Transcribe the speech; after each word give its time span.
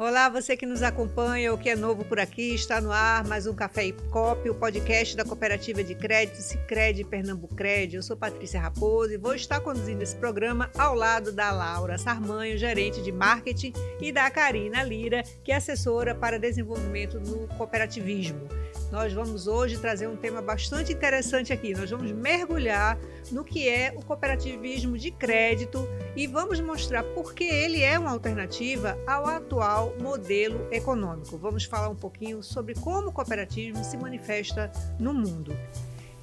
Olá, 0.00 0.28
você 0.28 0.56
que 0.56 0.64
nos 0.64 0.80
acompanha 0.80 1.50
ou 1.50 1.58
que 1.58 1.68
é 1.68 1.74
novo 1.74 2.04
por 2.04 2.20
aqui, 2.20 2.54
está 2.54 2.80
no 2.80 2.92
ar 2.92 3.26
mais 3.26 3.48
um 3.48 3.52
Café 3.52 3.86
e 3.86 3.92
Cop, 3.92 4.48
o 4.48 4.54
podcast 4.54 5.16
da 5.16 5.24
Cooperativa 5.24 5.82
de 5.82 5.92
Crédito 5.96 6.36
Sicredi 6.36 7.02
Pernambucred. 7.02 7.96
Eu 7.96 8.02
sou 8.04 8.16
Patrícia 8.16 8.60
Raposo 8.60 9.12
e 9.12 9.16
vou 9.16 9.34
estar 9.34 9.58
conduzindo 9.58 10.00
esse 10.00 10.14
programa 10.14 10.70
ao 10.78 10.94
lado 10.94 11.32
da 11.32 11.50
Laura 11.50 11.98
Sarmanho, 11.98 12.56
gerente 12.56 13.02
de 13.02 13.10
marketing, 13.10 13.72
e 14.00 14.12
da 14.12 14.30
Karina 14.30 14.84
Lira, 14.84 15.24
que 15.42 15.50
é 15.50 15.56
assessora 15.56 16.14
para 16.14 16.38
desenvolvimento 16.38 17.18
no 17.18 17.48
cooperativismo. 17.56 18.46
Nós 18.90 19.12
vamos 19.12 19.46
hoje 19.46 19.78
trazer 19.78 20.06
um 20.06 20.16
tema 20.16 20.40
bastante 20.40 20.92
interessante 20.92 21.52
aqui. 21.52 21.74
Nós 21.74 21.90
vamos 21.90 22.10
mergulhar 22.10 22.98
no 23.30 23.44
que 23.44 23.68
é 23.68 23.92
o 23.94 24.02
cooperativismo 24.02 24.96
de 24.96 25.10
crédito 25.10 25.86
e 26.16 26.26
vamos 26.26 26.60
mostrar 26.60 27.02
por 27.02 27.34
que 27.34 27.44
ele 27.44 27.82
é 27.82 27.98
uma 27.98 28.10
alternativa 28.10 28.98
ao 29.06 29.26
atual 29.26 29.94
modelo 30.00 30.66
econômico. 30.72 31.36
Vamos 31.36 31.64
falar 31.64 31.88
um 31.90 31.96
pouquinho 31.96 32.42
sobre 32.42 32.74
como 32.74 33.08
o 33.08 33.12
cooperativismo 33.12 33.84
se 33.84 33.96
manifesta 33.96 34.72
no 34.98 35.12
mundo. 35.12 35.54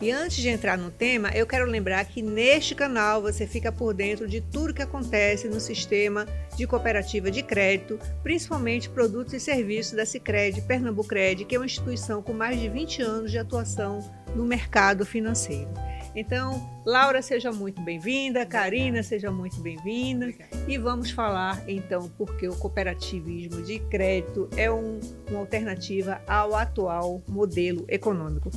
E 0.01 0.11
antes 0.11 0.37
de 0.37 0.49
entrar 0.49 0.77
no 0.77 0.91
tema, 0.91 1.29
eu 1.29 1.47
quero 1.47 1.65
lembrar 1.65 2.03
que 2.05 2.21
neste 2.21 2.75
canal 2.75 3.21
você 3.21 3.47
fica 3.47 3.71
por 3.71 3.93
dentro 3.93 4.27
de 4.27 4.41
tudo 4.41 4.73
que 4.73 4.81
acontece 4.81 5.47
no 5.47 5.59
sistema 5.59 6.25
de 6.57 6.67
cooperativa 6.67 7.31
de 7.31 7.41
crédito, 7.41 7.97
principalmente 8.21 8.89
produtos 8.89 9.33
e 9.33 9.39
serviços 9.39 9.93
da 9.93 10.05
Sicredi 10.05 10.61
Pernambucred, 10.61 11.45
que 11.45 11.55
é 11.55 11.59
uma 11.59 11.65
instituição 11.65 12.21
com 12.21 12.33
mais 12.33 12.59
de 12.59 12.67
20 12.67 13.01
anos 13.01 13.31
de 13.31 13.37
atuação 13.37 13.99
no 14.35 14.43
mercado 14.43 15.05
financeiro. 15.05 15.69
Então, 16.13 16.69
Laura, 16.85 17.21
seja 17.21 17.51
muito 17.51 17.81
bem-vinda, 17.81 18.45
Karina, 18.45 19.03
seja 19.03 19.29
muito 19.31 19.59
bem-vinda. 19.61 20.33
E 20.65 20.77
vamos 20.77 21.11
falar 21.11 21.61
então 21.67 22.09
porque 22.17 22.47
o 22.47 22.55
cooperativismo 22.55 23.61
de 23.61 23.79
crédito 23.79 24.49
é 24.55 24.71
um, 24.71 24.99
uma 25.29 25.39
alternativa 25.39 26.21
ao 26.25 26.55
atual 26.55 27.21
modelo 27.27 27.83
econômico. 27.89 28.49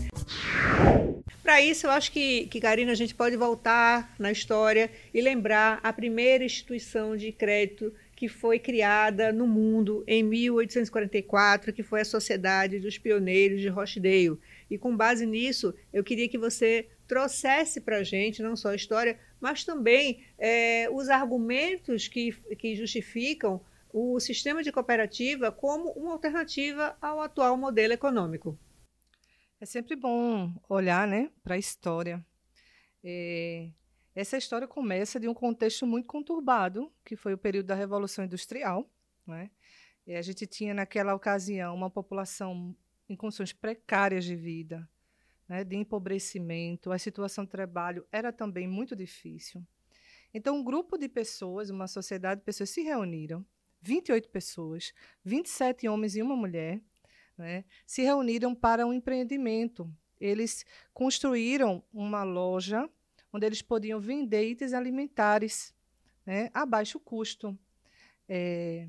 Para 1.48 1.62
isso, 1.62 1.86
eu 1.86 1.90
acho 1.92 2.12
que, 2.12 2.46
que, 2.48 2.60
Karina, 2.60 2.92
a 2.92 2.94
gente 2.94 3.14
pode 3.14 3.34
voltar 3.34 4.14
na 4.18 4.30
história 4.30 4.90
e 5.14 5.20
lembrar 5.22 5.80
a 5.82 5.90
primeira 5.90 6.44
instituição 6.44 7.16
de 7.16 7.32
crédito 7.32 7.90
que 8.14 8.28
foi 8.28 8.58
criada 8.58 9.32
no 9.32 9.46
mundo 9.46 10.04
em 10.06 10.22
1844, 10.22 11.72
que 11.72 11.82
foi 11.82 12.02
a 12.02 12.04
Sociedade 12.04 12.78
dos 12.78 12.98
Pioneiros 12.98 13.62
de 13.62 13.68
Rochdale. 13.68 14.38
E 14.70 14.76
com 14.76 14.94
base 14.94 15.24
nisso, 15.24 15.74
eu 15.90 16.04
queria 16.04 16.28
que 16.28 16.36
você 16.36 16.86
trouxesse 17.06 17.80
para 17.80 17.96
a 17.96 18.02
gente 18.02 18.42
não 18.42 18.54
só 18.54 18.68
a 18.68 18.76
história, 18.76 19.18
mas 19.40 19.64
também 19.64 20.22
é, 20.38 20.86
os 20.92 21.08
argumentos 21.08 22.08
que, 22.08 22.32
que 22.58 22.76
justificam 22.76 23.58
o 23.90 24.20
sistema 24.20 24.62
de 24.62 24.70
cooperativa 24.70 25.50
como 25.50 25.92
uma 25.92 26.12
alternativa 26.12 26.94
ao 27.00 27.22
atual 27.22 27.56
modelo 27.56 27.94
econômico. 27.94 28.58
É 29.60 29.66
sempre 29.66 29.96
bom 29.96 30.54
olhar 30.68 31.06
né, 31.08 31.32
para 31.42 31.56
a 31.56 31.58
história. 31.58 32.24
É, 33.02 33.68
essa 34.14 34.36
história 34.36 34.68
começa 34.68 35.18
de 35.18 35.28
um 35.28 35.34
contexto 35.34 35.84
muito 35.84 36.06
conturbado, 36.06 36.92
que 37.04 37.16
foi 37.16 37.34
o 37.34 37.38
período 37.38 37.66
da 37.66 37.74
Revolução 37.74 38.24
Industrial. 38.24 38.88
Né? 39.26 39.50
E 40.06 40.14
a 40.14 40.22
gente 40.22 40.46
tinha, 40.46 40.72
naquela 40.72 41.12
ocasião, 41.12 41.74
uma 41.74 41.90
população 41.90 42.74
em 43.08 43.16
condições 43.16 43.52
precárias 43.52 44.24
de 44.24 44.36
vida, 44.36 44.88
né, 45.48 45.64
de 45.64 45.74
empobrecimento, 45.74 46.92
a 46.92 46.98
situação 46.98 47.44
de 47.44 47.50
trabalho 47.50 48.06
era 48.12 48.32
também 48.32 48.68
muito 48.68 48.94
difícil. 48.94 49.66
Então, 50.32 50.56
um 50.56 50.62
grupo 50.62 50.96
de 50.96 51.08
pessoas, 51.08 51.68
uma 51.68 51.88
sociedade 51.88 52.40
de 52.40 52.44
pessoas 52.44 52.70
se 52.70 52.82
reuniram, 52.82 53.44
28 53.80 54.28
pessoas, 54.28 54.92
27 55.24 55.88
homens 55.88 56.14
e 56.16 56.22
uma 56.22 56.36
mulher, 56.36 56.80
né, 57.38 57.64
se 57.86 58.02
reuniram 58.02 58.54
para 58.54 58.86
um 58.86 58.92
empreendimento. 58.92 59.90
Eles 60.20 60.66
construíram 60.92 61.82
uma 61.92 62.24
loja 62.24 62.88
onde 63.32 63.46
eles 63.46 63.62
podiam 63.62 64.00
vender 64.00 64.50
itens 64.50 64.72
alimentares 64.72 65.74
né, 66.26 66.50
a 66.52 66.66
baixo 66.66 66.98
custo. 66.98 67.56
É, 68.28 68.88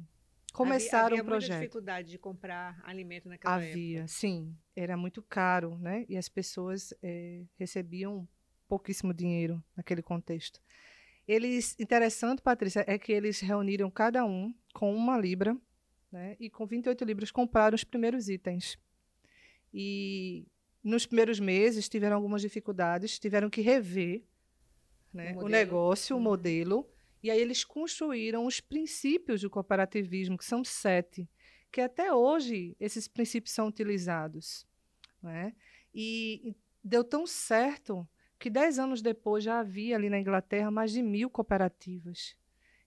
começaram 0.52 1.06
havia, 1.06 1.20
havia 1.20 1.24
o 1.24 1.26
projeto. 1.26 1.52
Havia 1.52 1.68
dificuldade 1.68 2.10
de 2.10 2.18
comprar 2.18 2.82
alimento 2.84 3.30
naquela 3.30 3.56
havia, 3.56 3.68
época? 3.68 3.80
Havia, 3.80 4.08
sim. 4.08 4.58
Era 4.76 4.98
muito 4.98 5.22
caro, 5.22 5.78
né? 5.78 6.06
E 6.10 6.18
as 6.18 6.28
pessoas 6.28 6.94
é, 7.02 7.44
recebiam 7.58 8.28
pouquíssimo 8.68 9.14
dinheiro 9.14 9.64
naquele 9.76 10.02
contexto. 10.02 10.62
Eles, 11.28 11.76
interessante, 11.80 12.42
Patrícia, 12.42 12.84
é 12.88 12.98
que 12.98 13.12
eles 13.12 13.40
reuniram 13.40 13.90
cada 13.92 14.26
um 14.26 14.54
com 14.74 14.94
uma 14.96 15.18
libra, 15.18 15.56
né? 16.12 16.36
E 16.40 16.50
com 16.50 16.66
28 16.66 17.04
libras 17.04 17.32
compraram 17.32 17.76
os 17.76 17.84
primeiros 17.84 18.30
itens. 18.30 18.78
E 19.74 20.48
nos 20.84 21.06
primeiros 21.06 21.40
meses 21.40 21.88
tiveram 21.88 22.16
algumas 22.16 22.42
dificuldades, 22.42 23.20
tiveram 23.20 23.50
que 23.50 23.62
rever 23.62 24.24
né, 25.14 25.34
o, 25.36 25.46
o 25.46 25.48
negócio, 25.48 26.16
uhum. 26.16 26.22
o 26.22 26.24
modelo 26.24 26.90
e 27.22 27.30
aí 27.30 27.40
eles 27.40 27.64
construíram 27.64 28.46
os 28.46 28.62
princípios 28.62 29.42
do 29.42 29.50
cooperativismo, 29.50 30.38
que 30.38 30.46
são 30.46 30.64
sete, 30.64 31.30
que 31.72 31.82
até 31.82 32.14
hoje 32.14 32.76
esses 32.80 33.08
princípios 33.08 33.54
são 33.54 33.68
utilizados. 33.68 34.66
Né? 35.22 35.54
E 35.94 36.56
deu 36.84 37.04
tão 37.04 37.28
certo 37.28 38.08
que 38.40 38.50
dez 38.50 38.80
anos 38.80 39.02
depois 39.02 39.44
já 39.44 39.60
havia 39.60 39.98
ali 39.98 40.10
na 40.10 40.20
Inglaterra 40.20 40.72
mais 40.72 40.92
de 40.92 41.04
mil 41.04 41.30
cooperativas. 41.30 42.38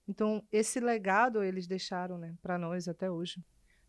Então, 0.07 0.45
esse 0.51 0.79
legado 0.79 1.43
eles 1.43 1.67
deixaram 1.67 2.17
né, 2.17 2.35
para 2.41 2.57
nós 2.57 2.87
até 2.87 3.09
hoje. 3.09 3.43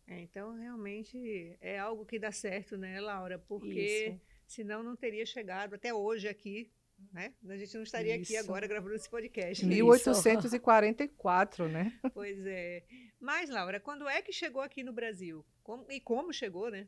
É, 0.07 0.21
então, 0.21 0.53
realmente 0.53 1.57
é 1.59 1.79
algo 1.79 2.05
que 2.05 2.19
dá 2.19 2.31
certo, 2.31 2.77
né, 2.77 3.01
Laura? 3.01 3.39
Porque 3.39 4.09
Isso. 4.09 4.21
senão 4.45 4.83
não 4.83 4.95
teria 4.95 5.25
chegado 5.25 5.73
até 5.73 5.93
hoje 5.93 6.27
aqui 6.27 6.71
né? 7.11 7.33
A 7.47 7.57
gente 7.57 7.75
não 7.75 7.83
estaria 7.83 8.15
Isso. 8.15 8.31
aqui 8.31 8.37
agora 8.37 8.67
gravando 8.67 8.95
esse 8.95 9.09
podcast. 9.09 9.65
1844, 9.65 11.67
né? 11.67 11.97
Pois 12.13 12.45
é. 12.45 12.83
Mas, 13.19 13.49
Laura, 13.49 13.79
quando 13.79 14.07
é 14.07 14.21
que 14.21 14.31
chegou 14.31 14.61
aqui 14.61 14.83
no 14.83 14.93
Brasil? 14.93 15.45
Como, 15.63 15.85
e 15.89 15.99
como 15.99 16.33
chegou, 16.33 16.69
né? 16.69 16.87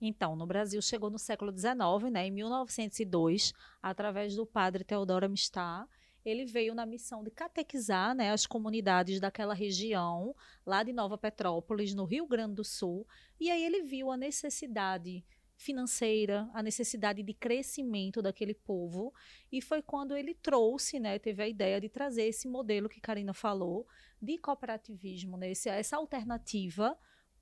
Então, 0.00 0.36
no 0.36 0.46
Brasil 0.46 0.80
chegou 0.82 1.08
no 1.08 1.18
século 1.18 1.56
XIX, 1.56 2.12
né, 2.12 2.26
em 2.26 2.30
1902, 2.30 3.52
através 3.82 4.34
do 4.34 4.44
padre 4.44 4.84
Teodoro 4.84 5.26
Amistar. 5.26 5.88
Ele 6.24 6.44
veio 6.44 6.74
na 6.74 6.86
missão 6.86 7.22
de 7.22 7.30
catequizar 7.30 8.14
né, 8.14 8.30
as 8.30 8.46
comunidades 8.46 9.20
daquela 9.20 9.54
região, 9.54 10.34
lá 10.64 10.82
de 10.82 10.92
Nova 10.92 11.18
Petrópolis, 11.18 11.94
no 11.94 12.04
Rio 12.04 12.26
Grande 12.26 12.54
do 12.54 12.64
Sul. 12.64 13.06
E 13.38 13.50
aí 13.50 13.64
ele 13.64 13.82
viu 13.82 14.10
a 14.10 14.16
necessidade 14.16 15.24
financeira, 15.56 16.48
a 16.52 16.62
necessidade 16.62 17.22
de 17.22 17.32
crescimento 17.32 18.20
daquele 18.20 18.54
povo. 18.54 19.12
E 19.50 19.60
foi 19.60 19.82
quando 19.82 20.16
ele 20.16 20.34
trouxe, 20.34 20.98
né, 20.98 21.18
teve 21.18 21.42
a 21.42 21.48
ideia 21.48 21.80
de 21.80 21.88
trazer 21.88 22.24
esse 22.24 22.48
modelo 22.48 22.88
que 22.88 23.00
Karina 23.00 23.32
falou, 23.32 23.86
de 24.20 24.38
cooperativismo, 24.38 25.36
né, 25.36 25.52
essa 25.52 25.96
alternativa 25.96 26.98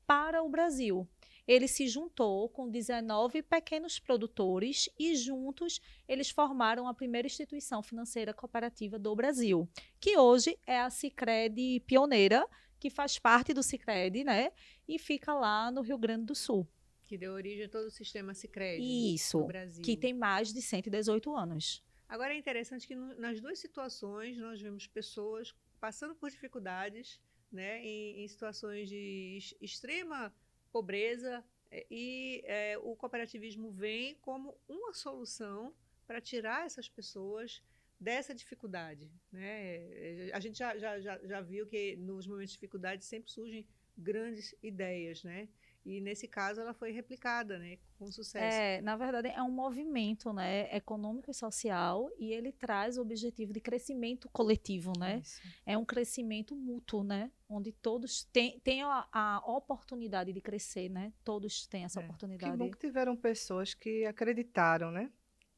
para 0.06 0.42
o 0.42 0.48
Brasil. 0.48 1.08
Ele 1.46 1.66
se 1.66 1.88
juntou 1.88 2.48
com 2.48 2.68
19 2.68 3.42
pequenos 3.42 3.98
produtores 3.98 4.88
e 4.98 5.14
juntos 5.16 5.80
eles 6.06 6.30
formaram 6.30 6.86
a 6.86 6.94
primeira 6.94 7.26
instituição 7.26 7.82
financeira 7.82 8.32
cooperativa 8.32 8.98
do 8.98 9.14
Brasil, 9.14 9.68
que 10.00 10.16
hoje 10.16 10.58
é 10.66 10.78
a 10.78 10.90
Sicredi 10.90 11.80
Pioneira, 11.86 12.46
que 12.78 12.90
faz 12.90 13.18
parte 13.18 13.52
do 13.54 13.62
Sicredi, 13.62 14.24
né? 14.24 14.52
E 14.88 14.98
fica 14.98 15.34
lá 15.34 15.70
no 15.70 15.82
Rio 15.82 15.98
Grande 15.98 16.26
do 16.26 16.34
Sul. 16.34 16.66
Que 17.04 17.16
deu 17.18 17.32
origem 17.32 17.64
a 17.64 17.68
todo 17.68 17.86
o 17.86 17.90
sistema 17.90 18.34
Sicredi 18.34 19.14
Isso, 19.14 19.38
no 19.38 19.46
Brasil. 19.46 19.84
que 19.84 19.96
tem 19.96 20.12
mais 20.12 20.52
de 20.52 20.62
118 20.62 21.34
anos. 21.34 21.82
Agora 22.08 22.34
é 22.34 22.36
interessante 22.36 22.86
que 22.86 22.94
no, 22.94 23.14
nas 23.18 23.40
duas 23.40 23.58
situações 23.58 24.36
nós 24.36 24.60
vemos 24.60 24.86
pessoas 24.86 25.54
passando 25.80 26.14
por 26.14 26.30
dificuldades, 26.30 27.20
né, 27.50 27.82
em, 27.84 28.24
em 28.24 28.28
situações 28.28 28.88
de 28.88 29.38
extrema 29.60 30.32
pobreza 30.72 31.44
é, 31.70 31.86
e 31.90 32.42
é, 32.44 32.78
o 32.78 32.96
cooperativismo 32.96 33.70
vem 33.70 34.14
como 34.16 34.56
uma 34.68 34.92
solução 34.92 35.74
para 36.06 36.20
tirar 36.20 36.66
essas 36.66 36.88
pessoas 36.88 37.62
dessa 38.00 38.34
dificuldade. 38.34 39.10
Né? 39.30 40.30
A 40.32 40.40
gente 40.40 40.58
já, 40.58 40.76
já, 40.76 41.00
já, 41.00 41.18
já 41.24 41.40
viu 41.40 41.66
que 41.66 41.96
nos 41.96 42.26
momentos 42.26 42.50
de 42.50 42.56
dificuldade 42.56 43.04
sempre 43.04 43.30
surgem 43.30 43.66
grandes 43.96 44.54
ideias, 44.62 45.22
né? 45.22 45.48
E 45.84 46.00
nesse 46.00 46.28
caso 46.28 46.60
ela 46.60 46.72
foi 46.72 46.92
replicada, 46.92 47.58
né, 47.58 47.78
com 47.98 48.10
sucesso. 48.10 48.56
É, 48.56 48.80
na 48.82 48.96
verdade 48.96 49.28
é 49.28 49.42
um 49.42 49.50
movimento, 49.50 50.32
né, 50.32 50.74
econômico 50.74 51.30
e 51.30 51.34
social 51.34 52.08
e 52.18 52.32
ele 52.32 52.52
traz 52.52 52.96
o 52.96 53.02
objetivo 53.02 53.52
de 53.52 53.60
crescimento 53.60 54.28
coletivo, 54.28 54.92
né? 54.96 55.18
Isso. 55.18 55.42
É 55.66 55.76
um 55.76 55.84
crescimento 55.84 56.54
mútuo, 56.54 57.02
né, 57.02 57.32
onde 57.48 57.72
todos 57.72 58.24
têm, 58.24 58.60
têm 58.60 58.82
a, 58.82 59.08
a 59.12 59.42
oportunidade 59.44 60.32
de 60.32 60.40
crescer, 60.40 60.88
né? 60.88 61.12
Todos 61.24 61.66
têm 61.66 61.84
essa 61.84 62.00
é. 62.00 62.04
oportunidade. 62.04 62.52
Que 62.52 62.58
bom 62.58 62.70
que 62.70 62.78
tiveram 62.78 63.16
pessoas 63.16 63.74
que 63.74 64.04
acreditaram, 64.04 64.92
né? 64.92 65.10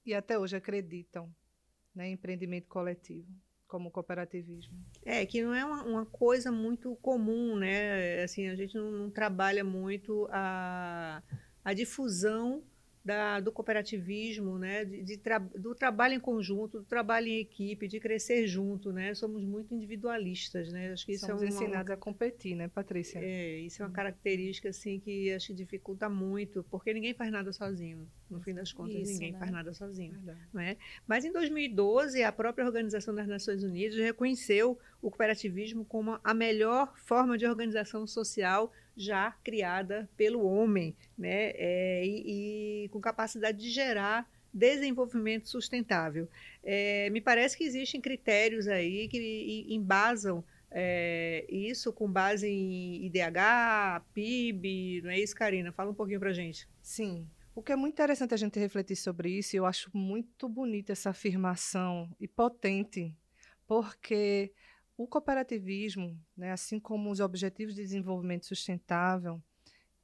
E 0.07 0.15
até 0.15 0.39
hoje 0.39 0.57
acreditam, 0.57 1.35
né, 1.95 2.09
em 2.09 2.13
empreendimento 2.13 2.69
coletivo 2.69 3.31
como 3.75 3.91
cooperativismo. 3.91 4.73
É, 5.05 5.27
que 5.27 5.43
não 5.43 5.53
é 5.53 5.65
uma, 5.65 5.83
uma 5.83 6.07
coisa 6.07 6.53
muito 6.53 6.95
comum, 7.03 7.57
né? 7.57 8.23
Assim, 8.23 8.47
a 8.47 8.55
gente 8.55 8.77
não, 8.77 8.89
não 8.89 9.11
trabalha 9.11 9.65
muito 9.65 10.29
a, 10.31 11.21
a 11.65 11.75
difusão 11.75 12.63
da, 13.05 13.39
do 13.39 13.53
cooperativismo, 13.53 14.59
né, 14.59 14.85
de, 14.85 15.03
de 15.03 15.19
tra, 15.19 15.39
do 15.39 15.75
trabalho 15.75 16.15
em 16.15 16.21
conjunto, 16.21 16.79
do 16.79 16.85
trabalho 16.85 17.29
em 17.29 17.39
equipe, 17.39 17.87
de 17.87 18.01
crescer 18.01 18.47
junto, 18.47 18.93
né? 18.93 19.15
Somos 19.15 19.45
muito 19.45 19.75
individualistas, 19.75 20.73
né? 20.73 20.93
Acho 20.93 21.05
que 21.05 21.13
isso 21.13 21.27
Somos 21.27 21.43
é 21.43 21.45
uma, 21.45 21.51
ensinados 21.51 21.91
a 21.91 21.97
competir, 21.97 22.57
né, 22.57 22.67
Patrícia? 22.69 23.19
É, 23.19 23.59
isso 23.59 23.83
é 23.83 23.87
uma 23.87 23.93
característica 23.93 24.71
assim 24.71 24.99
que 24.99 25.31
acho 25.33 25.49
que 25.49 25.55
dificulta 25.55 26.09
muito, 26.09 26.65
porque 26.71 26.95
ninguém 26.95 27.13
faz 27.13 27.31
nada 27.31 27.53
sozinho. 27.53 28.09
No 28.31 28.41
fim 28.41 28.55
das 28.55 28.73
contas, 28.73 28.97
isso, 28.97 29.13
ninguém 29.13 29.33
né? 29.33 29.39
faz 29.39 29.51
nada 29.51 29.75
sozinho, 29.75 30.19
né? 30.53 30.79
Mas 31.07 31.27
em 31.27 31.33
2012, 31.33 32.23
a 32.23 32.33
própria 32.33 32.65
Organização 32.65 33.15
das 33.15 33.29
Nações 33.29 33.63
Unidas 33.63 33.99
reconheceu 33.99 34.79
o 35.05 35.11
cooperativismo 35.11 35.85
como 35.85 36.19
a 36.25 36.33
melhor 36.33 36.97
forma 36.97 37.37
de 37.37 37.47
organização 37.47 38.07
social 38.07 38.73
já 38.97 39.33
criada 39.45 40.09
pelo 40.17 40.43
homem, 40.47 40.97
né? 41.17 41.53
É, 41.57 42.07
e, 42.07 42.85
e, 42.85 42.89
com 42.89 43.01
capacidade 43.01 43.59
de 43.59 43.71
gerar 43.71 44.27
desenvolvimento 44.53 45.47
sustentável. 45.47 46.27
É, 46.63 47.11
me 47.11 47.21
parece 47.21 47.55
que 47.55 47.65
existem 47.65 48.01
critérios 48.01 48.67
aí 48.67 49.07
que 49.09 49.67
embasam 49.69 50.43
é, 50.71 51.45
isso 51.51 51.93
com 51.93 52.11
base 52.11 52.49
em 52.49 53.05
IDH, 53.05 54.03
PIB, 54.15 55.03
não 55.03 55.11
é 55.11 55.21
isso, 55.21 55.35
Karina? 55.35 55.71
Fala 55.71 55.91
um 55.91 55.95
pouquinho 55.95 56.21
para 56.21 56.33
gente. 56.33 56.67
Sim. 56.81 57.29
O 57.55 57.63
que 57.63 57.73
é 57.73 57.77
muito 57.77 57.93
interessante 57.93 58.33
a 58.33 58.39
gente 58.39 58.59
refletir 58.59 58.97
sobre 58.97 59.29
isso, 59.29 59.55
e 59.55 59.59
eu 59.59 59.67
acho 59.67 59.91
muito 59.93 60.49
bonita 60.49 60.93
essa 60.93 61.11
afirmação 61.11 62.09
e 62.19 62.27
potente, 62.27 63.15
porque 63.67 64.53
o 64.97 65.07
cooperativismo, 65.07 66.19
né, 66.37 66.53
assim 66.53 66.79
como 66.79 67.11
os 67.11 67.21
Objetivos 67.21 67.75
de 67.75 67.83
Desenvolvimento 67.83 68.47
Sustentável, 68.47 69.43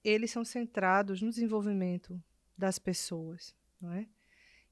eles 0.03 0.31
são 0.31 0.45
centrados 0.45 1.23
no 1.23 1.31
desenvolvimento 1.31 2.23
das 2.57 2.79
pessoas. 2.79 3.55
Não 3.81 3.93
é? 3.93 4.07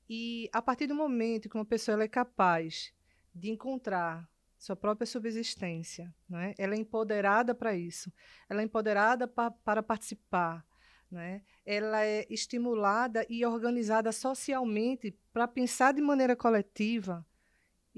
E 0.09 0.49
a 0.53 0.61
partir 0.61 0.87
do 0.87 0.95
momento 0.95 1.49
que 1.49 1.57
uma 1.57 1.65
pessoa 1.65 2.03
é 2.03 2.09
capaz 2.09 2.93
de 3.35 3.51
encontrar 3.51 4.29
sua 4.59 4.75
própria 4.75 5.07
subsistência, 5.07 6.13
não 6.29 6.39
é? 6.39 6.55
ela 6.59 6.75
é 6.75 6.79
empoderada 6.79 7.55
para 7.55 7.77
isso, 7.77 8.13
ela 8.49 8.61
é 8.61 8.65
empoderada 8.65 9.29
pa 9.29 9.51
para 9.51 9.83
participar, 9.83 10.67
é? 11.13 11.41
ela 11.65 12.05
é 12.05 12.27
estimulada 12.29 13.25
e 13.31 13.47
organizada 13.47 14.11
socialmente 14.11 15.17
para 15.33 15.47
pensar 15.47 15.93
de 15.93 16.03
maneira 16.03 16.35
coletiva 16.35 17.25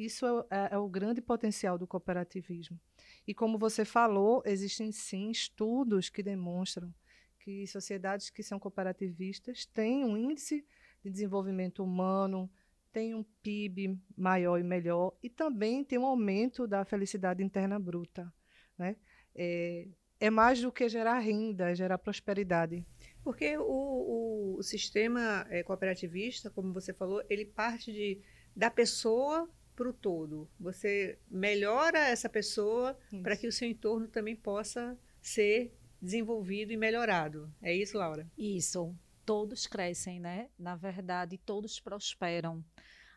isso 0.05 0.27
é, 0.27 0.47
é, 0.51 0.75
é, 0.75 0.79
o 0.79 0.89
grande 0.89 1.21
potencial 1.21 1.77
do 1.77 1.87
cooperativismo. 1.87 2.79
E 3.27 3.35
como 3.35 3.59
você 3.59 3.85
falou, 3.85 4.43
existem 4.47 4.91
sim 4.91 5.31
estudos 5.31 6.09
que 6.09 6.23
demonstram 6.23 6.93
que 7.39 7.67
sociedades 7.67 8.31
que 8.31 8.43
são 8.43 8.59
cooperativistas 8.59 9.67
têm 9.67 10.05
um 10.05 10.17
índice 10.17 10.65
de 11.03 11.11
desenvolvimento 11.11 11.83
humano, 11.83 12.51
têm 12.93 13.15
um 13.15 13.25
PIB 13.43 13.99
maior 14.17 14.59
e 14.59 14.63
melhor, 14.63 15.15
e 15.23 15.29
também 15.29 15.85
tem 15.85 15.99
um 15.99 16.07
aumento 16.07 16.67
da 16.67 16.85
felicidade 16.85 17.43
interna 17.43 17.79
bruta. 17.79 18.33
Né? 18.77 18.97
É, 19.35 19.87
é 20.19 20.31
mais 20.31 20.61
do 20.61 20.71
que 20.71 20.89
gerar 20.89 21.19
renda, 21.19 21.71
é 21.71 21.75
gerar 21.75 21.99
prosperidade. 21.99 22.85
Porque 23.23 23.57
o, 23.57 23.63
o, 23.63 24.57
o 24.59 24.63
sistema 24.63 25.47
é, 25.49 25.63
cooperativista, 25.63 26.51
como 26.51 26.73
você 26.73 26.93
falou, 26.93 27.23
ele 27.29 27.47
parte 27.47 27.93
de, 27.93 28.21
da 28.55 28.71
pessoa 28.71 29.49
para 29.81 29.89
o 29.89 29.95
todo. 29.95 30.47
Você 30.61 31.19
melhora 31.31 31.99
essa 31.99 32.29
pessoa 32.29 32.99
para 33.23 33.35
que 33.35 33.47
o 33.47 33.53
seu 33.53 33.67
entorno 33.67 34.07
também 34.07 34.37
possa 34.37 34.95
ser 35.23 35.75
desenvolvido 36.03 36.71
e 36.71 36.77
melhorado. 36.77 37.51
É 37.63 37.75
isso, 37.75 37.97
Laura? 37.97 38.31
Isso. 38.37 38.95
Todos 39.25 39.67
crescem, 39.67 40.21
né? 40.21 40.51
Na 40.59 40.77
verdade, 40.77 41.39
todos 41.39 41.81
prosperam. 41.81 42.63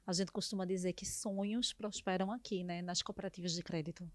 A 0.07 0.13
gente 0.13 0.31
costuma 0.31 0.65
dizer 0.65 0.93
que 0.93 1.05
sonhos 1.05 1.73
prosperam 1.73 2.31
aqui, 2.31 2.63
né? 2.63 2.81
Nas 2.81 3.01
cooperativas 3.01 3.51
de 3.51 3.61
crédito. 3.61 4.09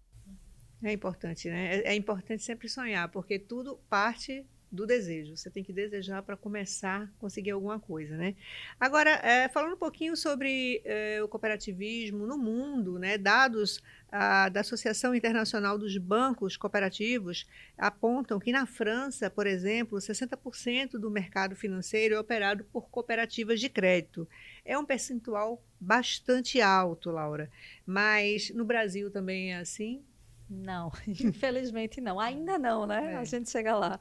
É 0.81 0.91
importante, 0.91 1.49
né? 1.49 1.75
É, 1.75 1.89
é 1.89 1.95
importante 1.95 2.41
sempre 2.41 2.67
sonhar, 2.67 3.11
porque 3.11 3.37
tudo 3.37 3.77
parte 3.87 4.43
do 4.71 4.85
desejo. 4.85 5.35
Você 5.35 5.49
tem 5.49 5.63
que 5.63 5.73
desejar 5.73 6.21
para 6.21 6.37
começar 6.37 7.03
a 7.03 7.07
conseguir 7.19 7.51
alguma 7.51 7.79
coisa, 7.79 8.15
né? 8.15 8.35
Agora, 8.79 9.09
é, 9.23 9.49
falando 9.49 9.73
um 9.73 9.77
pouquinho 9.77 10.15
sobre 10.15 10.81
é, 10.85 11.21
o 11.23 11.27
cooperativismo 11.27 12.25
no 12.25 12.37
mundo, 12.37 12.99
né? 12.99 13.17
Dados 13.17 13.81
a, 14.11 14.49
da 14.49 14.61
Associação 14.61 15.13
Internacional 15.15 15.77
dos 15.77 15.97
Bancos 15.97 16.57
Cooperativos 16.57 17.47
apontam 17.77 18.39
que 18.39 18.51
na 18.51 18.65
França, 18.65 19.29
por 19.29 19.47
exemplo, 19.47 19.97
60% 19.97 20.91
do 20.91 21.09
mercado 21.09 21.55
financeiro 21.55 22.15
é 22.15 22.19
operado 22.19 22.63
por 22.65 22.89
cooperativas 22.89 23.59
de 23.59 23.69
crédito. 23.69 24.27
É 24.63 24.77
um 24.77 24.85
percentual 24.85 25.63
bastante 25.79 26.61
alto, 26.61 27.09
Laura. 27.11 27.49
Mas 27.85 28.51
no 28.51 28.65
Brasil 28.65 29.09
também 29.09 29.53
é 29.53 29.57
assim? 29.57 30.03
Não, 30.49 30.91
infelizmente 31.07 32.01
não. 32.01 32.19
Ainda 32.19 32.57
não, 32.57 32.87
né? 32.87 33.13
É. 33.13 33.17
A 33.17 33.23
gente 33.23 33.49
chega 33.49 33.75
lá. 33.75 33.99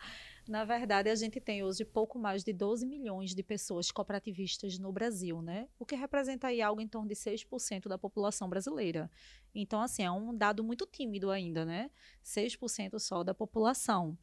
Na 0.48 0.64
verdade, 0.64 1.10
a 1.10 1.14
gente 1.14 1.38
tem 1.38 1.62
hoje 1.62 1.84
pouco 1.84 2.18
mais 2.18 2.42
de 2.42 2.54
12 2.54 2.86
milhões 2.86 3.34
de 3.34 3.42
pessoas 3.42 3.90
cooperativistas 3.90 4.78
no 4.78 4.90
Brasil, 4.90 5.42
né? 5.42 5.68
O 5.78 5.84
que 5.84 5.94
representa 5.94 6.46
aí 6.46 6.62
algo 6.62 6.80
em 6.80 6.88
torno 6.88 7.06
de 7.06 7.14
6% 7.14 7.86
da 7.86 7.98
população 7.98 8.48
brasileira. 8.48 9.10
Então, 9.54 9.82
assim, 9.82 10.04
é 10.04 10.10
um 10.10 10.34
dado 10.34 10.64
muito 10.64 10.86
tímido 10.86 11.30
ainda, 11.30 11.66
né? 11.66 11.90
6% 12.24 12.98
só 12.98 13.22
da 13.22 13.34
população. 13.34 14.16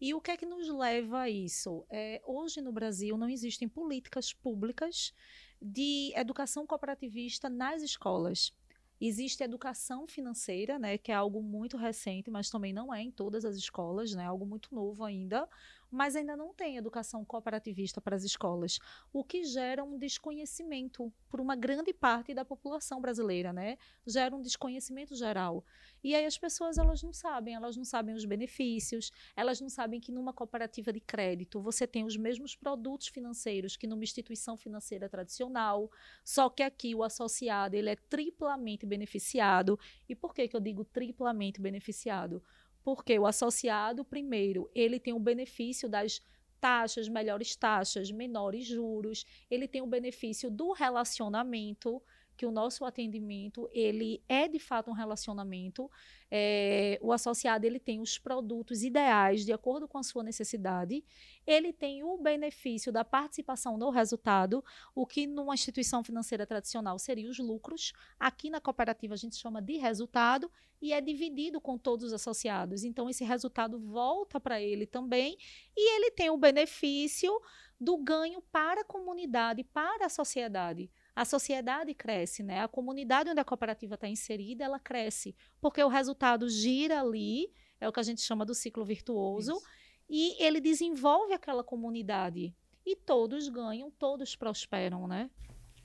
E 0.00 0.12
o 0.12 0.20
que 0.20 0.32
é 0.32 0.36
que 0.36 0.46
nos 0.46 0.68
leva 0.68 1.20
a 1.20 1.30
isso? 1.30 1.86
É, 1.88 2.20
hoje 2.26 2.60
no 2.60 2.72
Brasil 2.72 3.16
não 3.16 3.28
existem 3.28 3.68
políticas 3.68 4.32
públicas 4.32 5.14
de 5.62 6.12
educação 6.16 6.66
cooperativista 6.66 7.48
nas 7.48 7.82
escolas. 7.82 8.52
Existe 9.00 9.42
educação 9.44 10.06
financeira, 10.08 10.78
né, 10.78 10.98
que 10.98 11.12
é 11.12 11.14
algo 11.14 11.42
muito 11.42 11.76
recente, 11.76 12.30
mas 12.30 12.50
também 12.50 12.72
não 12.72 12.92
é 12.92 13.00
em 13.02 13.10
todas 13.10 13.44
as 13.44 13.56
escolas, 13.56 14.12
né, 14.14 14.24
algo 14.24 14.44
muito 14.46 14.74
novo 14.74 15.04
ainda 15.04 15.48
mas 15.90 16.16
ainda 16.16 16.36
não 16.36 16.52
tem 16.54 16.76
educação 16.76 17.24
cooperativista 17.24 18.00
para 18.00 18.16
as 18.16 18.24
escolas, 18.24 18.78
o 19.12 19.24
que 19.24 19.44
gera 19.44 19.82
um 19.82 19.98
desconhecimento 19.98 21.12
por 21.28 21.40
uma 21.40 21.56
grande 21.56 21.92
parte 21.92 22.34
da 22.34 22.44
população 22.44 23.00
brasileira, 23.00 23.52
né? 23.52 23.76
Gera 24.06 24.34
um 24.34 24.42
desconhecimento 24.42 25.14
geral. 25.14 25.64
E 26.02 26.14
aí 26.14 26.24
as 26.24 26.38
pessoas 26.38 26.78
elas 26.78 27.02
não 27.02 27.12
sabem, 27.12 27.54
elas 27.54 27.76
não 27.76 27.84
sabem 27.84 28.14
os 28.14 28.24
benefícios, 28.24 29.10
elas 29.36 29.60
não 29.60 29.68
sabem 29.68 30.00
que 30.00 30.12
numa 30.12 30.32
cooperativa 30.32 30.92
de 30.92 31.00
crédito 31.00 31.60
você 31.60 31.86
tem 31.86 32.04
os 32.04 32.16
mesmos 32.16 32.54
produtos 32.54 33.08
financeiros 33.08 33.76
que 33.76 33.86
numa 33.86 34.04
instituição 34.04 34.56
financeira 34.56 35.08
tradicional, 35.08 35.90
só 36.24 36.48
que 36.48 36.62
aqui 36.62 36.94
o 36.94 37.02
associado 37.02 37.74
ele 37.74 37.90
é 37.90 37.96
triplamente 37.96 38.86
beneficiado. 38.86 39.78
E 40.08 40.14
por 40.14 40.34
que 40.34 40.48
que 40.48 40.56
eu 40.56 40.60
digo 40.60 40.84
triplamente 40.84 41.60
beneficiado? 41.60 42.42
Porque 42.88 43.18
o 43.18 43.26
associado, 43.26 44.02
primeiro, 44.02 44.70
ele 44.74 44.98
tem 44.98 45.12
o 45.12 45.18
benefício 45.18 45.90
das 45.90 46.22
taxas, 46.58 47.06
melhores 47.06 47.54
taxas, 47.54 48.10
menores 48.10 48.64
juros, 48.66 49.26
ele 49.50 49.68
tem 49.68 49.82
o 49.82 49.86
benefício 49.86 50.50
do 50.50 50.72
relacionamento, 50.72 52.02
que 52.38 52.46
o 52.46 52.52
nosso 52.52 52.84
atendimento 52.84 53.68
ele 53.72 54.22
é 54.28 54.46
de 54.46 54.60
fato 54.60 54.88
um 54.88 54.94
relacionamento. 54.94 55.90
É, 56.30 56.96
o 57.02 57.12
associado 57.12 57.66
ele 57.66 57.80
tem 57.80 58.00
os 58.00 58.16
produtos 58.16 58.84
ideais 58.84 59.44
de 59.44 59.52
acordo 59.52 59.88
com 59.88 59.98
a 59.98 60.04
sua 60.04 60.22
necessidade. 60.22 61.04
Ele 61.44 61.72
tem 61.72 62.04
o 62.04 62.16
benefício 62.16 62.92
da 62.92 63.04
participação 63.04 63.76
no 63.76 63.90
resultado, 63.90 64.64
o 64.94 65.04
que 65.04 65.26
numa 65.26 65.52
instituição 65.52 66.04
financeira 66.04 66.46
tradicional 66.46 66.96
seria 66.96 67.28
os 67.28 67.40
lucros. 67.40 67.92
Aqui 68.20 68.50
na 68.50 68.60
cooperativa 68.60 69.14
a 69.14 69.18
gente 69.18 69.34
chama 69.34 69.60
de 69.60 69.76
resultado 69.76 70.48
e 70.80 70.92
é 70.92 71.00
dividido 71.00 71.60
com 71.60 71.76
todos 71.76 72.06
os 72.06 72.12
associados. 72.12 72.84
Então 72.84 73.10
esse 73.10 73.24
resultado 73.24 73.80
volta 73.80 74.38
para 74.38 74.62
ele 74.62 74.86
também 74.86 75.36
e 75.76 75.96
ele 75.96 76.12
tem 76.12 76.30
o 76.30 76.38
benefício 76.38 77.32
do 77.80 77.96
ganho 77.96 78.40
para 78.52 78.82
a 78.82 78.84
comunidade, 78.84 79.64
para 79.64 80.06
a 80.06 80.08
sociedade 80.08 80.88
a 81.18 81.24
sociedade 81.24 81.92
cresce, 81.94 82.44
né? 82.44 82.60
A 82.60 82.68
comunidade 82.68 83.28
onde 83.28 83.40
a 83.40 83.44
cooperativa 83.44 83.96
está 83.96 84.06
inserida, 84.06 84.62
ela 84.62 84.78
cresce, 84.78 85.34
porque 85.60 85.82
o 85.82 85.88
resultado 85.88 86.48
gira 86.48 87.00
ali, 87.00 87.50
é 87.80 87.88
o 87.88 87.92
que 87.92 87.98
a 87.98 88.04
gente 88.04 88.20
chama 88.20 88.46
do 88.46 88.54
ciclo 88.54 88.84
virtuoso, 88.84 89.50
Isso. 89.50 89.66
e 90.08 90.40
ele 90.40 90.60
desenvolve 90.60 91.32
aquela 91.34 91.64
comunidade. 91.64 92.54
E 92.86 92.94
todos 92.94 93.48
ganham, 93.48 93.90
todos 93.90 94.36
prosperam, 94.36 95.08
né? 95.08 95.28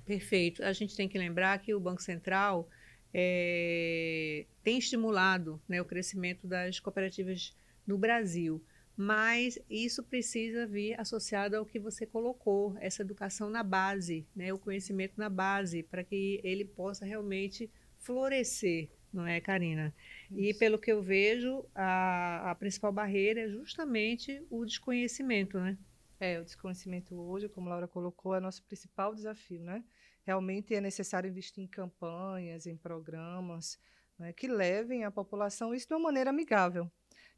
Perfeito. 0.06 0.64
A 0.64 0.72
gente 0.72 0.96
tem 0.96 1.10
que 1.10 1.18
lembrar 1.18 1.58
que 1.58 1.74
o 1.74 1.80
Banco 1.80 2.04
Central 2.04 2.70
é, 3.12 4.46
tem 4.62 4.78
estimulado 4.78 5.60
né, 5.68 5.82
o 5.82 5.86
crescimento 5.86 6.46
das 6.46 6.80
cooperativas 6.80 7.58
no 7.88 7.98
Brasil 7.98 8.64
mas 8.96 9.60
isso 9.70 10.04
precisa 10.04 10.68
vir 10.68 11.00
associado 11.00 11.56
ao 11.56 11.66
que 11.66 11.80
você 11.80 12.06
colocou, 12.06 12.76
essa 12.80 13.02
educação 13.02 13.50
na 13.50 13.64
base, 13.64 14.26
né, 14.36 14.54
o 14.54 14.60
conhecimento 14.60 15.14
na 15.18 15.30
base, 15.30 15.84
para 15.84 16.04
que 16.04 16.40
ele 16.44 16.66
possa 16.66 17.06
realmente 17.06 17.70
florescer 17.98 18.90
não 19.14 19.28
é, 19.28 19.40
Karina? 19.40 19.94
Isso. 20.32 20.40
E 20.40 20.54
pelo 20.56 20.80
que 20.80 20.92
eu 20.92 21.02
vejo, 21.02 21.64
a, 21.76 22.50
a 22.50 22.56
principal 22.56 22.92
barreira 22.92 23.42
é 23.42 23.48
justamente 23.48 24.44
o 24.50 24.66
desconhecimento, 24.66 25.60
né? 25.60 25.78
É, 26.20 26.40
o 26.40 26.44
desconhecimento 26.44 27.16
hoje, 27.16 27.48
como 27.48 27.68
a 27.68 27.72
Laura 27.74 27.88
colocou, 27.88 28.34
é 28.34 28.40
nosso 28.40 28.64
principal 28.64 29.14
desafio, 29.14 29.62
né? 29.62 29.84
Realmente 30.26 30.74
é 30.74 30.82
necessário 30.82 31.30
investir 31.30 31.64
em 31.64 31.68
campanhas, 31.68 32.66
em 32.66 32.76
programas, 32.76 33.78
né, 34.18 34.34
que 34.34 34.48
levem 34.48 35.04
à 35.04 35.12
população 35.12 35.76
isso 35.76 35.88
de 35.88 35.94
uma 35.94 36.00
maneira 36.00 36.30
amigável. 36.30 36.90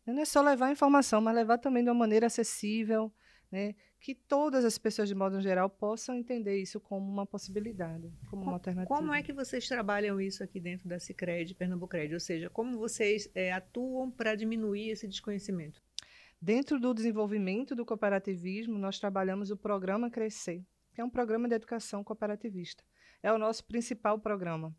Não 0.05 0.21
é 0.21 0.25
só 0.25 0.41
levar 0.41 0.71
informação, 0.71 1.19
mas 1.19 1.35
levar 1.35 1.57
também 1.57 1.83
de 1.83 1.89
uma 1.89 1.95
maneira 1.95 2.27
acessível, 2.27 3.11
né, 3.51 3.75
que 3.99 4.13
todas 4.13 4.63
as 4.63 4.77
pessoas, 4.77 5.09
de 5.09 5.15
modo 5.15 5.41
geral, 5.41 5.67
possam 5.67 6.15
entender 6.15 6.61
isso 6.61 6.79
como 6.79 7.11
uma 7.11 7.25
possibilidade, 7.25 8.13
como 8.29 8.43
uma 8.43 8.53
alternativa. 8.53 8.95
Como 8.95 9.11
é 9.11 9.23
que 9.23 9.33
vocês 9.33 9.67
trabalham 9.67 10.21
isso 10.21 10.43
aqui 10.43 10.59
dentro 10.59 10.87
da 10.87 10.99
Cicred, 10.99 11.55
Pernambucred? 11.55 12.13
Ou 12.13 12.19
seja, 12.19 12.49
como 12.49 12.77
vocês 12.77 13.27
é, 13.33 13.51
atuam 13.51 14.11
para 14.11 14.35
diminuir 14.35 14.89
esse 14.89 15.07
desconhecimento? 15.07 15.81
Dentro 16.39 16.79
do 16.79 16.93
desenvolvimento 16.93 17.75
do 17.75 17.83
cooperativismo, 17.83 18.77
nós 18.77 18.99
trabalhamos 18.99 19.49
o 19.49 19.57
programa 19.57 20.11
Crescer, 20.11 20.63
que 20.93 21.01
é 21.01 21.03
um 21.03 21.09
programa 21.09 21.47
de 21.47 21.55
educação 21.55 22.03
cooperativista. 22.03 22.83
É 23.23 23.33
o 23.33 23.39
nosso 23.39 23.65
principal 23.65 24.19
programa. 24.19 24.75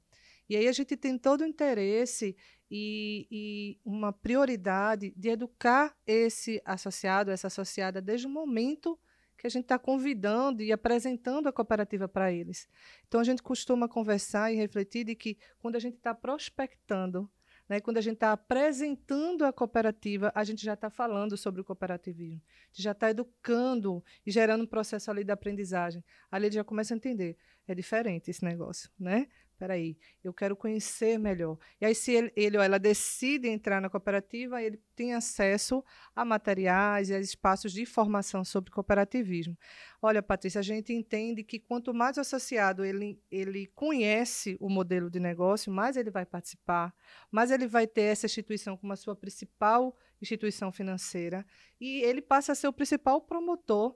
E 0.49 0.57
aí 0.57 0.69
a 0.69 0.73
gente 0.73 0.97
tem 0.97 1.19
todo 1.19 1.41
o 1.41 1.47
interesse 1.47 2.37
e, 2.71 3.27
e, 3.31 3.79
uma 3.85 4.13
prioridade 4.13 5.13
de 5.17 5.29
educar 5.29 5.97
esse 6.07 6.61
associado, 6.65 7.31
essa 7.31 7.47
associada, 7.47 8.01
desde 8.01 8.27
o 8.27 8.31
momento 8.31 8.99
que 9.37 9.47
a 9.47 9.51
gente 9.51 9.65
está 9.65 9.79
convidando 9.79 10.63
e 10.63 10.73
apresentando 10.73 11.49
a 11.49 11.53
cooperativa 11.53 12.09
para 12.09 12.33
eles. 12.33 12.69
Então 13.07 13.21
a 13.21 13.25
gente 13.25 13.43
costuma 13.43 13.89
conversar 13.89 14.53
e 14.53 14.57
refletir 14.57 15.05
de 15.05 15.15
que 15.15 15.37
quando 15.59 15.77
a 15.77 15.79
gente 15.79 15.97
está 15.97 16.15
prospectando, 16.15 17.31
né, 17.69 17.81
quando 17.81 17.99
a 17.99 18.01
gente 18.01 18.15
está 18.15 18.33
apresentando 18.33 19.45
a 19.45 19.53
cooperativa, 19.53 20.33
a 20.35 20.45
gente 20.45 20.65
já 20.65 20.75
está 20.75 20.89
falando 20.89 21.37
sobre 21.37 21.61
o 21.61 21.65
cooperativismo, 21.65 22.41
a 22.47 22.69
gente 22.69 22.83
já 22.83 22.93
está 22.93 23.11
educando 23.11 24.03
e 24.25 24.31
gerando 24.31 24.65
um 24.65 24.67
processo 24.67 25.11
ali 25.11 25.25
de 25.25 25.33
aprendizagem. 25.33 26.03
Ali 26.31 26.47
ele 26.47 26.55
já 26.55 26.65
começa 26.65 26.95
a 26.95 26.97
entender, 26.97 27.37
é 27.67 27.75
diferente 27.75 28.31
esse 28.31 28.45
negócio, 28.45 28.91
né? 28.99 29.27
Peraí, 29.59 29.97
eu 30.23 30.33
quero 30.33 30.57
conhecer 30.57 31.19
melhor. 31.19 31.59
E 31.81 31.87
aí, 31.87 31.95
se 31.95 32.13
ele, 32.13 32.33
ele 32.37 32.57
ou 32.57 32.63
ela 32.63 32.79
decide 32.79 33.49
entrar 33.49 33.81
na 33.81 33.91
cooperativa, 33.91 34.63
ele 34.63 34.81
tem 34.95 35.15
acesso 35.15 35.85
a 36.15 36.25
materiais 36.25 37.11
e 37.11 37.15
a 37.15 37.19
espaços 37.19 37.73
de 37.73 37.85
formação 37.85 38.45
sobre 38.45 38.71
cooperativismo. 38.71 39.57
Olha, 40.01 40.23
Patrícia, 40.23 40.59
a 40.59 40.63
gente 40.63 40.93
entende 40.93 41.43
que 41.43 41.59
quanto 41.59 41.93
mais 41.93 42.17
o 42.17 42.21
associado 42.21 42.85
ele, 42.85 43.21
ele 43.31 43.67
conhece 43.75 44.57
o 44.61 44.69
modelo 44.69 45.11
de 45.11 45.19
negócio, 45.19 45.73
mais 45.73 45.97
ele 45.97 46.11
vai 46.11 46.25
participar, 46.25 46.95
mais 47.31 47.51
ele 47.51 47.67
vai 47.67 47.87
ter 47.87 48.03
essa 48.03 48.27
instituição 48.27 48.77
como 48.77 48.93
a 48.93 48.97
sua 48.97 49.17
principal 49.17 49.97
instituição 50.21 50.73
financeira 50.73 51.45
e 51.81 52.01
ele 52.03 52.23
passa 52.23 52.53
a 52.53 52.55
ser 52.55 52.69
o 52.69 52.73
principal 52.73 53.21
promotor 53.21 53.95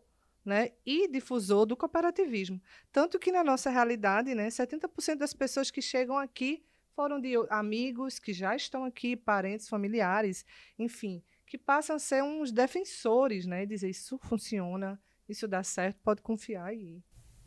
né, 0.50 0.72
e 0.84 1.06
difusor 1.06 1.64
do 1.64 1.76
cooperativismo. 1.76 2.60
Tanto 2.90 3.20
que, 3.20 3.30
na 3.30 3.44
nossa 3.44 3.70
realidade, 3.70 4.34
né, 4.34 4.48
70% 4.48 5.16
das 5.16 5.32
pessoas 5.32 5.70
que 5.70 5.80
chegam 5.80 6.18
aqui 6.18 6.64
foram 6.96 7.20
de 7.20 7.34
amigos 7.48 8.18
que 8.18 8.32
já 8.32 8.56
estão 8.56 8.84
aqui, 8.84 9.16
parentes, 9.16 9.68
familiares, 9.68 10.44
enfim, 10.76 11.22
que 11.46 11.56
passam 11.56 11.94
a 11.94 11.98
ser 12.00 12.24
uns 12.24 12.50
defensores, 12.50 13.46
né, 13.46 13.64
dizer 13.64 13.88
isso 13.88 14.18
funciona, 14.18 15.00
isso 15.28 15.46
dá 15.46 15.62
certo, 15.62 16.00
pode 16.02 16.20
confiar 16.20 16.66
aí. 16.66 17.00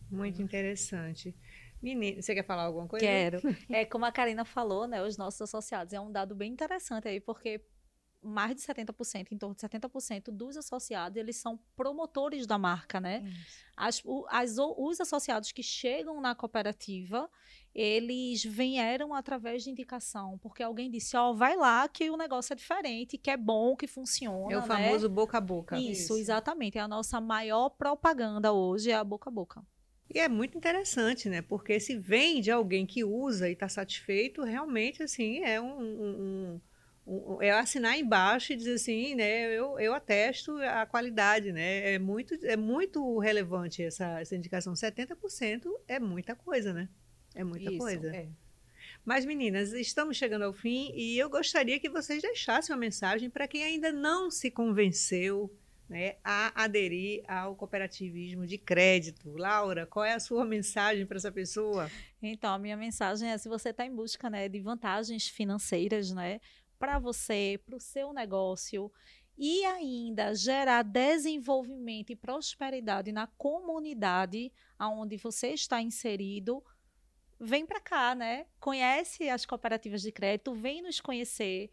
Muito 0.09 0.41
interessante. 0.41 1.35
Menina, 1.81 2.21
você 2.21 2.33
quer 2.33 2.45
falar 2.45 2.63
alguma 2.63 2.87
coisa? 2.87 3.05
Quero. 3.05 3.41
É 3.69 3.83
como 3.83 4.05
a 4.05 4.11
Karina 4.11 4.45
falou, 4.45 4.87
né? 4.87 5.03
Os 5.03 5.17
nossos 5.17 5.41
associados 5.41 5.93
é 5.93 5.99
um 5.99 6.09
dado 6.09 6.33
bem 6.33 6.53
interessante 6.53 7.09
aí, 7.09 7.19
porque 7.19 7.59
mais 8.23 8.55
de 8.55 8.61
70%, 8.61 9.31
em 9.31 9.37
torno 9.37 9.55
de 9.55 9.61
70% 9.61 10.31
dos 10.31 10.57
associados, 10.57 11.17
eles 11.17 11.35
são 11.37 11.59
promotores 11.75 12.47
da 12.47 12.57
marca, 12.57 12.99
né? 12.99 13.23
As, 13.75 14.01
o, 14.05 14.25
as, 14.29 14.57
os 14.57 15.01
associados 15.01 15.51
que 15.51 15.63
chegam 15.63 16.21
na 16.21 16.35
cooperativa, 16.35 17.29
eles 17.73 18.43
vieram 18.43 19.13
através 19.13 19.63
de 19.63 19.71
indicação, 19.71 20.37
porque 20.39 20.61
alguém 20.61 20.89
disse, 20.89 21.17
ó, 21.17 21.31
oh, 21.31 21.35
vai 21.35 21.55
lá 21.55 21.87
que 21.87 22.09
o 22.09 22.17
negócio 22.17 22.53
é 22.53 22.55
diferente, 22.55 23.17
que 23.17 23.31
é 23.31 23.37
bom, 23.37 23.75
que 23.75 23.87
funciona, 23.87 24.53
É 24.53 24.57
o 24.57 24.61
né? 24.61 24.67
famoso 24.67 25.09
boca 25.09 25.37
a 25.37 25.41
boca. 25.41 25.77
Isso, 25.77 25.91
Isso, 25.91 26.17
exatamente. 26.17 26.77
É 26.77 26.81
a 26.81 26.87
nossa 26.87 27.19
maior 27.19 27.69
propaganda 27.69 28.53
hoje, 28.53 28.91
é 28.91 28.95
a 28.95 29.03
boca 29.03 29.29
a 29.29 29.33
boca. 29.33 29.65
E 30.13 30.19
é 30.19 30.29
muito 30.29 30.55
interessante, 30.55 31.27
né? 31.27 31.41
Porque 31.41 31.79
se 31.79 31.97
vem 31.97 32.39
de 32.39 32.51
alguém 32.51 32.85
que 32.85 33.03
usa 33.03 33.49
e 33.49 33.53
está 33.53 33.67
satisfeito, 33.67 34.43
realmente, 34.43 35.01
assim, 35.01 35.39
é 35.39 35.59
um, 35.59 35.81
um 35.81 36.61
é 37.41 37.51
assinar 37.51 37.97
embaixo 37.97 38.53
e 38.53 38.55
dizer 38.55 38.75
assim, 38.75 39.15
né, 39.15 39.45
eu, 39.53 39.77
eu 39.79 39.93
atesto 39.93 40.55
a 40.57 40.85
qualidade, 40.85 41.51
né, 41.51 41.93
é 41.93 41.99
muito, 41.99 42.33
é 42.45 42.55
muito 42.55 43.19
relevante 43.19 43.83
essa, 43.83 44.21
essa 44.21 44.35
indicação, 44.35 44.73
70% 44.73 45.65
é 45.87 45.99
muita 45.99 46.35
coisa, 46.35 46.71
né, 46.71 46.87
é 47.35 47.43
muita 47.43 47.69
Isso, 47.69 47.77
coisa. 47.77 48.15
É. 48.15 48.27
Mas, 49.05 49.25
meninas, 49.25 49.73
estamos 49.73 50.15
chegando 50.15 50.43
ao 50.43 50.53
fim 50.53 50.91
e 50.95 51.17
eu 51.17 51.29
gostaria 51.29 51.79
que 51.79 51.89
vocês 51.89 52.21
deixassem 52.21 52.73
uma 52.73 52.79
mensagem 52.79 53.29
para 53.29 53.47
quem 53.47 53.63
ainda 53.63 53.91
não 53.91 54.31
se 54.31 54.49
convenceu 54.49 55.53
né, 55.89 56.15
a 56.23 56.63
aderir 56.63 57.21
ao 57.27 57.55
cooperativismo 57.55 58.47
de 58.47 58.57
crédito. 58.57 59.35
Laura, 59.35 59.85
qual 59.85 60.05
é 60.05 60.13
a 60.13 60.19
sua 60.19 60.45
mensagem 60.45 61.05
para 61.05 61.17
essa 61.17 61.31
pessoa? 61.31 61.89
Então, 62.21 62.53
a 62.53 62.59
minha 62.59 62.77
mensagem 62.77 63.29
é: 63.29 63.37
se 63.37 63.49
você 63.49 63.69
está 63.69 63.85
em 63.85 63.93
busca 63.93 64.29
né, 64.29 64.47
de 64.47 64.59
vantagens 64.61 65.27
financeiras, 65.27 66.11
né, 66.11 66.39
para 66.83 66.99
você, 66.99 67.57
para 67.65 67.77
o 67.77 67.79
seu 67.79 68.11
negócio 68.11 68.91
e 69.37 69.63
ainda 69.63 70.35
gerar 70.35 70.83
desenvolvimento 70.83 72.09
e 72.09 72.15
prosperidade 72.15 73.09
na 73.13 73.25
comunidade 73.25 74.51
aonde 74.77 75.15
você 75.15 75.53
está 75.53 75.81
inserido, 75.81 76.61
vem 77.39 77.65
para 77.65 77.79
cá, 77.79 78.13
né? 78.13 78.47
Conhece 78.59 79.29
as 79.29 79.45
cooperativas 79.45 80.01
de 80.01 80.11
crédito, 80.11 80.53
vem 80.53 80.81
nos 80.81 80.99
conhecer. 80.99 81.71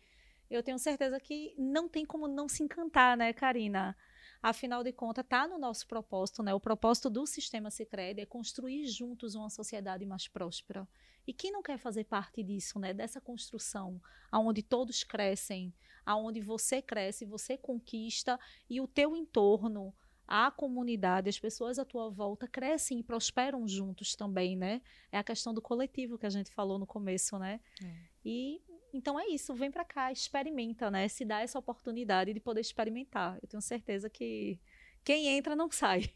Eu 0.49 0.63
tenho 0.63 0.79
certeza 0.79 1.19
que 1.19 1.57
não 1.59 1.89
tem 1.89 2.07
como 2.07 2.29
não 2.29 2.49
se 2.49 2.63
encantar, 2.63 3.17
né, 3.17 3.33
Karina? 3.33 3.97
Afinal 4.43 4.83
de 4.83 4.93
contas, 4.93 5.25
está 5.25 5.47
no 5.47 5.59
nosso 5.59 5.87
propósito, 5.87 6.43
né? 6.43 6.55
O 6.55 6.61
propósito 6.61 7.11
do 7.11 7.27
sistema 7.27 7.71
Sicredi 7.71 8.23
é 8.23 8.27
construir 8.27 8.87
juntos 8.87 9.35
uma 9.35 9.51
sociedade 9.51 10.07
mais 10.07 10.27
próspera. 10.29 10.89
E 11.27 11.33
quem 11.33 11.53
não 11.53 11.63
quer 11.63 11.79
fazer 11.79 12.05
parte 12.05 12.43
disso, 12.43 12.79
né? 12.79 12.95
Dessa 12.95 13.21
construção, 13.21 14.01
aonde 14.33 14.63
todos 14.63 15.05
crescem, 15.05 15.73
aonde 16.07 16.41
você 16.41 16.81
cresce, 16.81 17.27
você 17.27 17.59
conquista 17.59 18.41
e 18.69 18.81
o 18.81 18.89
teu 18.89 19.15
entorno, 19.15 19.95
a 20.27 20.51
comunidade, 20.51 21.29
as 21.29 21.39
pessoas 21.39 21.79
à 21.79 21.85
tua 21.85 22.09
volta 22.09 22.49
crescem 22.49 23.01
e 23.01 23.03
prosperam 23.03 23.69
juntos 23.69 24.15
também, 24.15 24.57
né? 24.57 24.81
É 25.13 25.19
a 25.19 25.25
questão 25.25 25.53
do 25.53 25.61
coletivo 25.61 26.17
que 26.17 26.25
a 26.25 26.31
gente 26.31 26.51
falou 26.51 26.79
no 26.79 26.87
começo, 26.87 27.39
né? 27.39 27.61
É. 27.85 27.97
E 28.25 28.63
então 28.93 29.19
é 29.19 29.27
isso, 29.29 29.55
vem 29.55 29.71
para 29.71 29.85
cá, 29.85 30.11
experimenta, 30.13 30.91
né? 30.91 31.09
Se 31.09 31.25
dá 31.25 31.41
essa 31.41 31.59
oportunidade 31.59 32.33
de 32.33 32.41
poder 32.41 32.61
experimentar. 32.61 33.39
Eu 33.43 33.49
tenho 33.49 33.63
certeza 33.63 34.09
que 34.11 34.61
quem 35.05 35.29
entra 35.29 35.55
não 35.57 35.71
sai. 35.71 36.11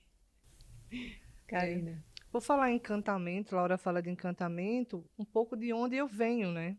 Karina. 1.47 2.05
Vou 2.33 2.41
falar 2.41 2.71
em 2.71 2.77
encantamento, 2.77 3.55
Laura 3.55 3.79
fala 3.79 4.03
de 4.03 4.11
encantamento, 4.11 5.09
um 5.17 5.25
pouco 5.25 5.57
de 5.57 5.73
onde 5.73 5.97
eu 5.97 6.09
venho, 6.09 6.51
né? 6.51 6.77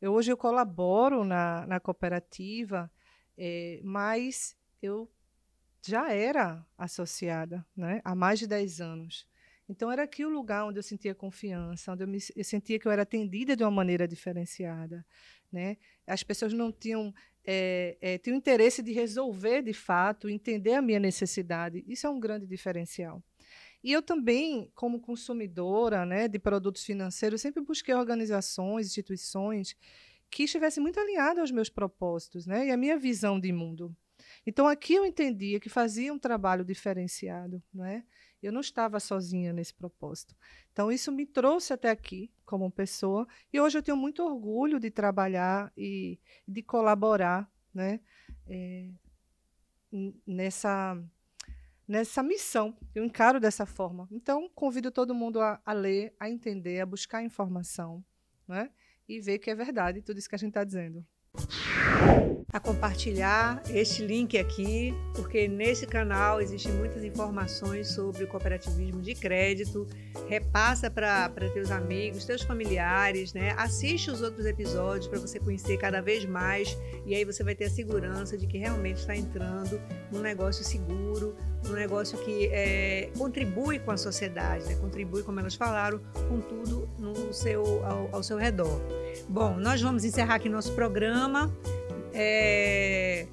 Eu, 0.00 0.12
hoje 0.12 0.32
eu 0.32 0.36
colaboro 0.36 1.24
na, 1.24 1.66
na 1.66 1.78
cooperativa, 1.78 2.90
é, 3.36 3.80
mas 3.84 4.56
eu 4.82 5.08
já 5.86 6.12
era 6.12 6.66
associada 6.76 7.64
né, 7.76 8.00
há 8.04 8.14
mais 8.14 8.38
de 8.38 8.46
10 8.46 8.80
anos. 8.80 9.28
Então, 9.68 9.90
era 9.90 10.02
aqui 10.02 10.24
o 10.24 10.30
lugar 10.30 10.64
onde 10.64 10.78
eu 10.78 10.82
sentia 10.82 11.14
confiança, 11.14 11.92
onde 11.92 12.02
eu, 12.02 12.08
me, 12.08 12.18
eu 12.34 12.44
sentia 12.44 12.78
que 12.78 12.88
eu 12.88 12.92
era 12.92 13.02
atendida 13.02 13.54
de 13.54 13.62
uma 13.62 13.70
maneira 13.70 14.08
diferenciada. 14.08 15.04
Né? 15.52 15.76
As 16.06 16.22
pessoas 16.22 16.52
não 16.52 16.72
tinham, 16.72 17.12
é, 17.44 17.98
é, 18.00 18.18
tinham 18.18 18.36
interesse 18.36 18.82
de 18.82 18.92
resolver 18.92 19.62
de 19.62 19.74
fato, 19.74 20.28
entender 20.28 20.74
a 20.74 20.82
minha 20.82 20.98
necessidade. 20.98 21.84
Isso 21.86 22.06
é 22.06 22.10
um 22.10 22.18
grande 22.18 22.46
diferencial. 22.46 23.22
E 23.82 23.92
eu 23.92 24.02
também, 24.02 24.70
como 24.74 25.00
consumidora 25.00 26.04
né, 26.04 26.28
de 26.28 26.38
produtos 26.38 26.84
financeiros, 26.84 27.40
sempre 27.40 27.62
busquei 27.62 27.94
organizações, 27.94 28.86
instituições 28.86 29.76
que 30.30 30.44
estivessem 30.44 30.82
muito 30.82 30.98
alinhadas 30.98 31.38
aos 31.38 31.50
meus 31.50 31.68
propósitos 31.68 32.46
né, 32.46 32.66
e 32.66 32.70
à 32.70 32.76
minha 32.76 32.98
visão 32.98 33.38
de 33.38 33.52
mundo. 33.52 33.94
Então, 34.46 34.66
aqui 34.66 34.94
eu 34.94 35.04
entendia 35.04 35.60
que 35.60 35.68
fazia 35.68 36.12
um 36.12 36.18
trabalho 36.18 36.64
diferenciado. 36.64 37.62
Né? 37.72 38.04
Eu 38.42 38.52
não 38.52 38.60
estava 38.60 39.00
sozinha 39.00 39.52
nesse 39.52 39.74
propósito. 39.74 40.34
Então, 40.72 40.92
isso 40.92 41.10
me 41.10 41.26
trouxe 41.26 41.72
até 41.72 41.90
aqui 41.90 42.30
como 42.46 42.70
pessoa. 42.70 43.26
E 43.52 43.60
hoje 43.60 43.78
eu 43.78 43.82
tenho 43.82 43.96
muito 43.96 44.22
orgulho 44.22 44.78
de 44.78 44.90
trabalhar 44.90 45.72
e 45.76 46.18
de 46.46 46.62
colaborar 46.62 47.50
né, 47.74 48.00
é, 48.46 48.88
nessa 50.26 50.96
nessa 51.86 52.22
missão. 52.22 52.76
Eu 52.94 53.02
encaro 53.04 53.40
dessa 53.40 53.64
forma. 53.64 54.06
Então, 54.10 54.48
convido 54.54 54.90
todo 54.90 55.14
mundo 55.14 55.40
a, 55.40 55.60
a 55.64 55.72
ler, 55.72 56.14
a 56.20 56.28
entender, 56.28 56.80
a 56.80 56.86
buscar 56.86 57.22
informação, 57.22 58.04
né? 58.46 58.70
e 59.08 59.20
ver 59.20 59.38
que 59.38 59.50
é 59.50 59.54
verdade 59.54 60.02
tudo 60.02 60.18
isso 60.18 60.28
que 60.28 60.34
a 60.34 60.38
gente 60.38 60.50
está 60.50 60.62
dizendo 60.62 61.04
a 62.50 62.58
compartilhar 62.58 63.62
este 63.68 64.02
link 64.04 64.38
aqui, 64.38 64.94
porque 65.14 65.46
nesse 65.46 65.86
canal 65.86 66.40
existem 66.40 66.72
muitas 66.72 67.04
informações 67.04 67.88
sobre 67.88 68.26
cooperativismo 68.26 69.02
de 69.02 69.14
crédito. 69.14 69.86
Repassa 70.28 70.90
para 70.90 71.28
teus 71.52 71.70
amigos, 71.70 72.24
teus 72.24 72.42
familiares, 72.42 73.34
né? 73.34 73.54
Assiste 73.58 74.10
os 74.10 74.22
outros 74.22 74.46
episódios 74.46 75.06
para 75.06 75.18
você 75.18 75.38
conhecer 75.38 75.76
cada 75.76 76.00
vez 76.00 76.24
mais 76.24 76.76
e 77.04 77.14
aí 77.14 77.24
você 77.24 77.44
vai 77.44 77.54
ter 77.54 77.66
a 77.66 77.70
segurança 77.70 78.36
de 78.36 78.46
que 78.46 78.56
realmente 78.56 78.96
está 78.96 79.14
entrando 79.14 79.78
num 80.10 80.20
negócio 80.20 80.64
seguro, 80.64 81.36
num 81.64 81.74
negócio 81.74 82.16
que 82.18 82.46
é, 82.46 83.10
contribui 83.18 83.78
com 83.78 83.90
a 83.90 83.96
sociedade, 83.96 84.64
né? 84.64 84.74
contribui, 84.76 85.22
como 85.22 85.38
elas 85.38 85.54
falaram, 85.54 86.00
com 86.28 86.40
tudo 86.40 86.88
no 86.98 87.32
seu, 87.32 87.84
ao, 87.84 88.08
ao 88.16 88.22
seu 88.22 88.38
redor. 88.38 88.80
Bom, 89.28 89.56
nós 89.58 89.82
vamos 89.82 90.04
encerrar 90.04 90.36
aqui 90.36 90.48
nosso 90.48 90.72
programa. 90.72 91.17
É, 92.12 93.26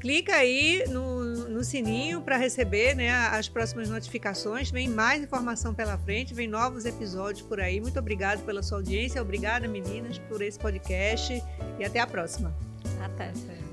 clica 0.00 0.34
aí 0.34 0.84
no, 0.88 1.24
no 1.48 1.64
sininho 1.64 2.20
para 2.22 2.36
receber 2.36 2.94
né, 2.94 3.10
as 3.10 3.48
próximas 3.48 3.88
notificações. 3.88 4.70
Vem 4.70 4.88
mais 4.88 5.22
informação 5.22 5.74
pela 5.74 5.98
frente, 5.98 6.34
vem 6.34 6.48
novos 6.48 6.84
episódios 6.84 7.42
por 7.46 7.60
aí. 7.60 7.80
Muito 7.80 7.98
obrigado 7.98 8.44
pela 8.44 8.62
sua 8.62 8.78
audiência, 8.78 9.20
obrigada 9.20 9.66
meninas 9.66 10.18
por 10.18 10.40
esse 10.42 10.58
podcast 10.58 11.42
e 11.78 11.84
até 11.84 12.00
a 12.00 12.06
próxima. 12.06 12.54
Até. 13.00 13.67